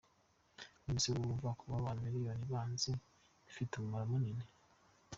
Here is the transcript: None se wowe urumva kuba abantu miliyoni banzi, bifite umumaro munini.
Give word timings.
None 0.83 0.99
se 1.01 1.07
wowe 1.11 1.21
urumva 1.25 1.57
kuba 1.59 1.73
abantu 1.77 2.01
miliyoni 2.05 2.43
banzi, 2.53 2.91
bifite 3.45 3.71
umumaro 3.75 4.05
munini. 4.11 4.45